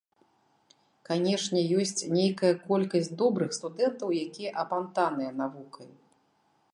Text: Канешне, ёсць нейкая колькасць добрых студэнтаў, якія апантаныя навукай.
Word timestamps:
Канешне, 1.09 1.61
ёсць 1.83 2.07
нейкая 2.17 2.51
колькасць 2.69 3.11
добрых 3.23 3.51
студэнтаў, 3.59 4.07
якія 4.25 4.49
апантаныя 4.65 5.31
навукай. 5.43 5.89